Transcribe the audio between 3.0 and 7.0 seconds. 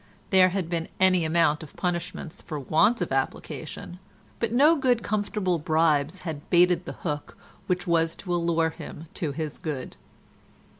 of application, but no good comfortable bribes had baited the